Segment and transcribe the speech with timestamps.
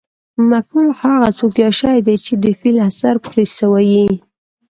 [0.49, 4.07] مفعول هغه څوک یا شی دئ، چي د فعل اثر پر سوی يي.